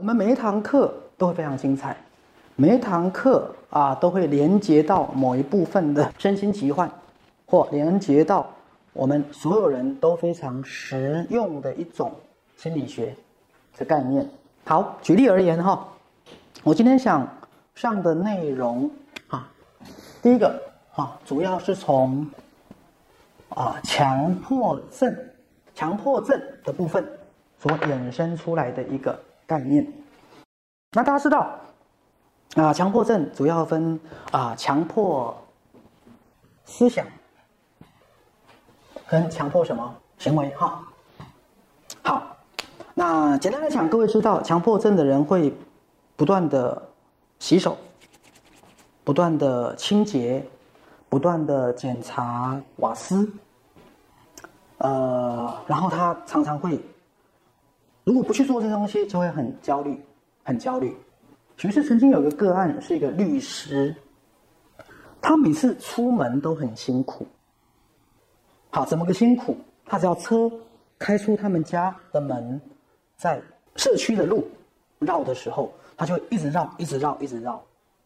[0.00, 1.94] 我们每一堂课都会非常精彩，
[2.56, 6.90] 每一堂课啊都会连接到某一部分的身心疾患，
[7.44, 8.48] 或连接到
[8.94, 12.10] 我们所有人都非常实用的一种
[12.56, 13.14] 心理学
[13.76, 14.26] 的概念。
[14.64, 15.86] 好，举例而言哈，
[16.64, 17.28] 我今天想
[17.74, 18.90] 上的内容
[19.28, 19.46] 啊，
[20.22, 20.58] 第一个
[20.94, 22.26] 啊，主要是从
[23.50, 25.14] 啊强迫症、
[25.74, 27.06] 强迫症的部分
[27.58, 29.20] 所衍生出来的一个。
[29.50, 29.84] 概念，
[30.92, 31.50] 那大家知道
[32.54, 33.98] 啊，强迫症主要分
[34.30, 35.36] 啊强迫
[36.64, 37.04] 思想
[39.08, 40.80] 跟强迫什么行为哈。
[42.04, 42.36] 好，
[42.94, 45.52] 那简单来讲，各位知道强迫症的人会
[46.14, 46.80] 不断的
[47.40, 47.76] 洗手，
[49.02, 50.46] 不断的清洁，
[51.08, 53.28] 不断的检查瓦斯，
[54.78, 56.80] 呃，然后他常常会。
[58.04, 60.00] 如果不去做这些东西，就会很焦虑，
[60.42, 60.96] 很焦虑。
[61.56, 63.94] 其实曾经有个个案，是一个律师，
[65.20, 67.26] 他每次出门都很辛苦。
[68.70, 69.56] 好，怎么个辛苦？
[69.84, 70.50] 他只要车
[70.98, 72.58] 开出他们家的门，
[73.16, 73.40] 在
[73.76, 74.48] 社区的路
[74.98, 77.62] 绕的时候，他就一直绕，一直绕，一直绕。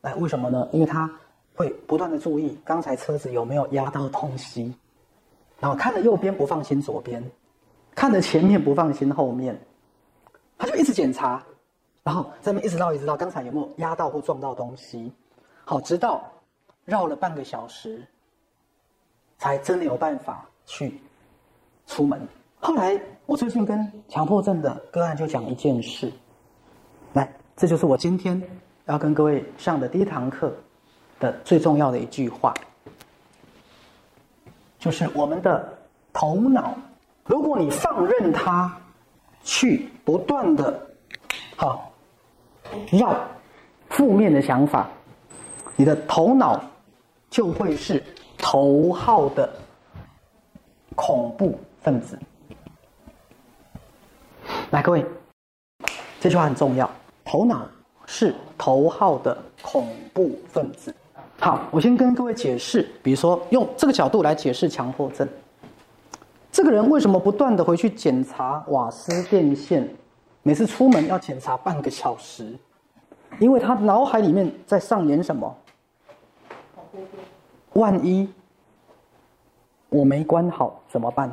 [0.00, 0.68] 哎，为什么呢？
[0.72, 1.08] 因为他
[1.54, 4.74] 会不断的注意刚才车子有没有压到东西，
[5.60, 7.22] 然后看着右边不放心左边，
[7.94, 9.56] 看着前面不放心后面。
[10.58, 11.42] 他就一直检查，
[12.02, 15.12] 然后在那一直绕，一直绕，刚才有没有压到或撞到东西？
[15.64, 16.24] 好，直到
[16.84, 18.02] 绕了半个小时，
[19.36, 20.98] 才真的有办法去
[21.86, 22.26] 出门。
[22.58, 26.10] 后来我最近跟强迫症的个案就讲一件事，
[27.12, 28.42] 来，这就是我今天
[28.86, 30.50] 要跟各位上的第一堂课
[31.20, 32.54] 的最重要的一句话，
[34.78, 35.76] 就是我们的
[36.14, 36.74] 头脑，
[37.26, 38.74] 如果你放任它。
[39.46, 40.86] 去不断的，
[41.54, 41.92] 好，
[42.90, 43.16] 绕
[43.90, 44.88] 负面的想法，
[45.76, 46.60] 你的头脑
[47.30, 48.02] 就会是
[48.36, 49.48] 头号的
[50.96, 52.18] 恐怖分子。
[54.72, 55.06] 来，各位，
[56.20, 56.90] 这句话很重要，
[57.24, 57.64] 头脑
[58.04, 60.92] 是头号的恐怖分子。
[61.38, 65.26] 好，我先跟各位解释，比如说用这个角度来解释强迫症。
[66.56, 69.86] 这个人为什么不断的回去检查瓦斯电线？
[70.42, 72.58] 每次出门要检查半个小时，
[73.38, 75.54] 因为他脑海里面在上演什么？
[77.74, 78.32] 万一
[79.90, 81.30] 我没关好怎么办？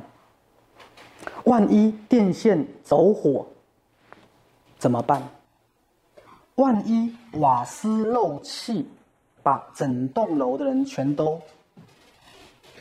[1.45, 3.45] 万一电线走火
[4.77, 5.23] 怎么办？
[6.55, 8.89] 万一瓦斯漏气，
[9.41, 11.39] 把整栋楼的人全都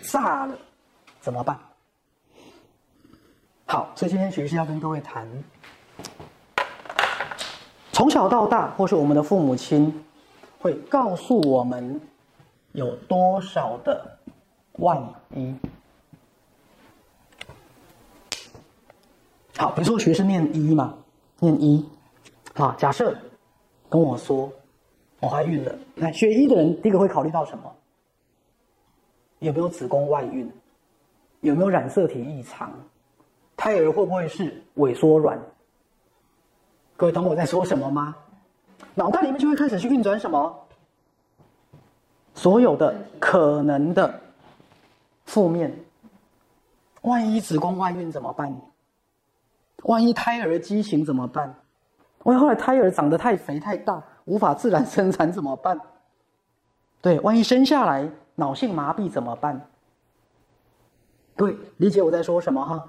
[0.02, 0.58] 炸了
[1.20, 1.56] 怎么办？
[3.72, 5.26] 好，所以今天学习要跟各位谈，
[7.90, 10.04] 从小到大，或是我们的父母亲，
[10.58, 11.98] 会告诉我们
[12.72, 14.18] 有多少的
[14.72, 15.02] 万
[15.34, 15.56] 一。
[19.56, 20.98] 好，比如说学生念一嘛，
[21.38, 21.88] 念一，
[22.52, 23.16] 啊，假设
[23.88, 24.52] 跟我说
[25.18, 27.74] 我怀孕了，那学医的人第一个会考虑到什么？
[29.38, 30.52] 有没有子宫外孕？
[31.40, 32.70] 有没有染色体异常？
[33.56, 35.38] 胎儿会不会是萎缩软？
[36.96, 38.14] 各位懂我在说什么吗？
[38.94, 40.66] 脑袋里面就会开始去运转什么？
[42.34, 44.20] 所有的可能的
[45.26, 45.72] 负面。
[47.02, 48.54] 万一子宫外孕怎么办？
[49.84, 51.54] 万一胎儿畸形怎么办？
[52.24, 55.80] 万一后来胎儿长得太肥太大，无法自然生产怎么办？
[57.00, 59.68] 对，万一生下来脑性麻痹怎么办？
[61.34, 62.84] 各位理解我在说什么哈？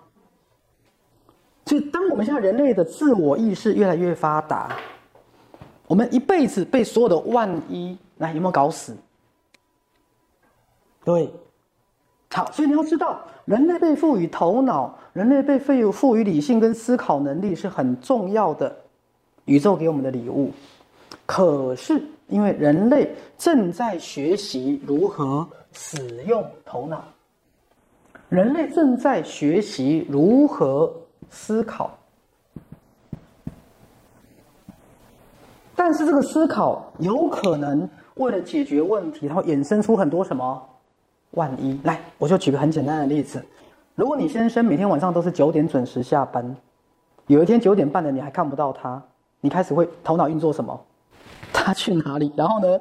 [1.74, 4.78] 所以，当我们现在人类的自我意识越来越发达，
[5.88, 8.96] 我们一辈子被所有的万一，来有没有搞死？
[11.04, 11.34] 对，
[12.30, 18.76] 好，所以你要知道，人类被赋予头脑，人类被赋予赋予理性跟思考能力是很重要的，
[19.46, 20.52] 宇宙给我们的礼物。
[21.26, 27.04] 可是，因为人类正在学习如何使用头脑，
[28.30, 31.00] 人类正在学习如何。
[31.34, 31.90] 思考，
[35.76, 40.70] 但是这个思考有可能为了解决问题，然后衍生出很多什么
[41.32, 41.78] 万一。
[41.84, 43.44] 来，我就举个很简单的例子：
[43.96, 46.56] 如果你先生每天晚上都是九点准时下班，
[47.26, 49.02] 有一天九点半了你还看不到他，
[49.42, 50.80] 你开始会头脑运作什么？
[51.52, 52.32] 他去哪里？
[52.38, 52.80] 然后呢？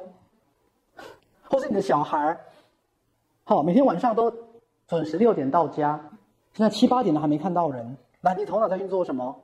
[1.49, 2.37] 或是你的小孩，
[3.43, 4.31] 好，每天晚上都
[4.87, 5.99] 准时六点到家，
[6.53, 7.97] 现在七八点了还没看到人。
[8.25, 9.43] 那你头脑在运作什么？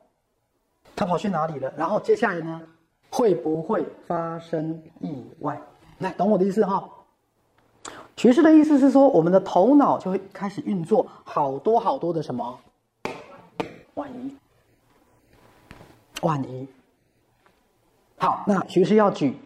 [0.95, 1.69] 他跑去哪里了？
[1.75, 2.61] 然后接下来呢？
[3.09, 5.59] 会不会发生意外？
[5.97, 6.89] 来，懂我的意思哈？
[8.15, 12.57] 学士的意思是说，我们的头脑就会开始运作好多好多的什么？
[13.95, 14.37] 万一，
[16.21, 16.65] 万一。
[18.17, 19.37] 好，那学士要举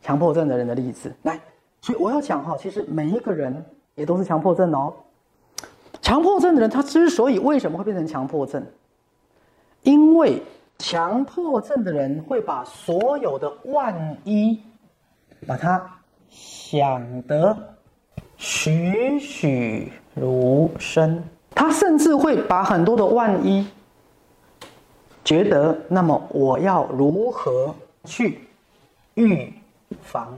[0.00, 1.38] 强迫症的人的例子来，
[1.80, 3.64] 所以我要讲哈，其实每一个人
[3.94, 4.92] 也都是强迫症哦。
[6.02, 8.62] 强迫症的人，他之所以为什么会变成强迫症？
[9.82, 10.42] 因为
[10.78, 14.60] 强迫症的人会把所有的万一，
[15.46, 15.80] 把它
[16.28, 17.56] 想得
[18.36, 21.22] 栩栩如生。
[21.54, 23.66] 他甚至会把很多的万一，
[25.24, 27.74] 觉得那么我要如何
[28.04, 28.40] 去
[29.14, 29.52] 预
[30.00, 30.36] 防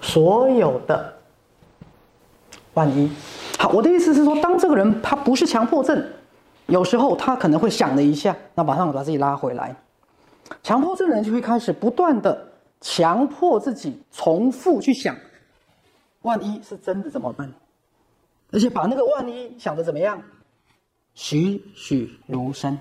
[0.00, 1.17] 所有的
[2.78, 3.10] 万一？
[3.58, 6.00] 好，我的意思是说，当这个人他不是强迫症，
[6.66, 9.74] 有时候他可能会想了一下，那马上把自己拉回来。
[10.62, 12.40] 强迫症的人就会开始不断的
[12.80, 15.16] 强迫自己重复去想，
[16.22, 17.52] 万一是真的怎么办？
[18.52, 20.22] 而且把那个万一想得怎么样？
[21.14, 22.78] 栩栩如生，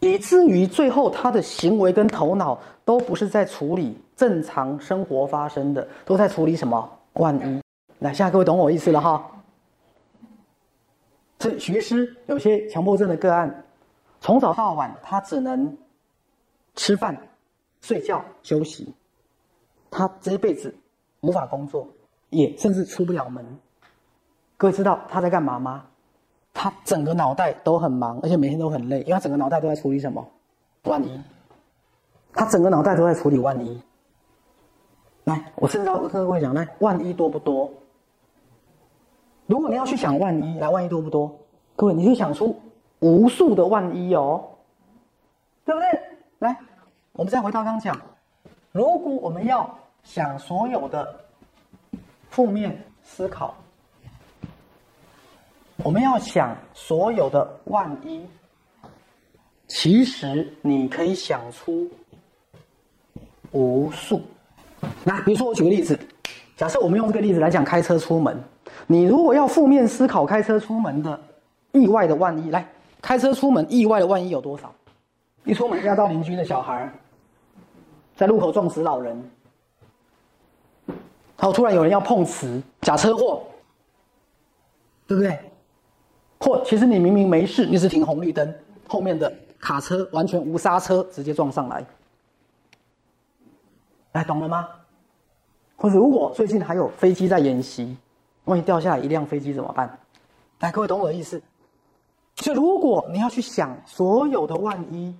[0.00, 7.63] 以至于最后他的行为跟头脑都不是在处理正常生活发生的，都在处理什么万一？
[8.04, 9.30] 来，现在各位懂我意思了哈。
[11.38, 13.64] 这学师有些强迫症的个案，
[14.20, 15.74] 从早到晚他只能
[16.74, 17.16] 吃饭、
[17.80, 18.92] 睡觉、休息，
[19.90, 20.74] 他这一辈子
[21.22, 21.88] 无法工作，
[22.28, 23.42] 也甚至出不了门。
[24.58, 25.86] 各位知道他在干嘛吗？
[26.52, 30.22] 他整个脑袋都很忙，而且每天都很累，因为他整个脑袋都在处理什么？
[30.82, 31.18] 万一。
[32.34, 33.82] 他整个脑袋都在处理万一。
[35.24, 37.72] 来，我甚至要跟各位讲，来，万一多不多？
[39.46, 41.30] 如果你要去想万一，来，万一多不多？
[41.76, 42.60] 各位，你可以想出
[43.00, 44.44] 无数的万一哦，
[45.64, 45.88] 对不对？
[46.38, 46.56] 来，
[47.12, 48.00] 我们再回到刚讲，
[48.72, 49.68] 如果我们要
[50.02, 51.14] 想所有的
[52.30, 53.54] 负面思考。
[55.82, 58.24] 我们要想所有的万一，
[59.66, 61.90] 其实你可以想出
[63.50, 64.22] 无数。
[65.04, 65.98] 来，比如说我举个例子，
[66.56, 68.40] 假设我们用这个例子来讲开车出门，
[68.86, 71.18] 你如果要负面思考开车出门的
[71.72, 72.68] 意外的万一，来，
[73.00, 74.72] 开车出门意外的万一有多少？
[75.44, 76.90] 一出门压到邻居的小孩，
[78.16, 79.30] 在路口撞死老人，
[80.86, 80.96] 然
[81.38, 83.42] 后突然有人要碰瓷，假车祸，
[85.06, 85.38] 对不对？
[86.38, 88.54] 或其实你明明没事，你是停红绿灯，
[88.86, 91.84] 后面的卡车完全无刹车，直接撞上来。
[94.12, 94.68] 来，懂了吗？
[95.76, 97.96] 或者如果最近还有飞机在演习，
[98.44, 99.98] 万一掉下来一辆飞机怎么办？
[100.60, 101.42] 来，各位懂我的意思？
[102.34, 105.14] 就如果你要去想所有的万一，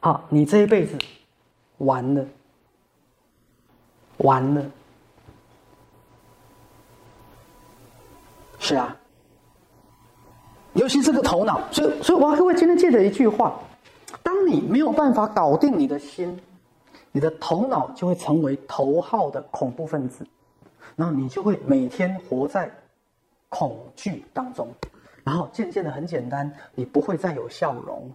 [0.00, 0.98] 好，你这一辈子
[1.78, 2.24] 完了，
[4.18, 4.64] 完了，
[8.58, 8.96] 是啊。
[10.74, 13.58] 尤其这个头脑，所以，所以我要各位今天记得一句话：
[14.22, 16.38] 当你没有办法搞定你的心，
[17.12, 20.26] 你的头脑就会成为头号的恐怖分子，
[20.96, 22.70] 然后你就会每天活在
[23.48, 24.68] 恐惧当中，
[25.22, 28.10] 然后渐渐的很简单，你不会再有笑容。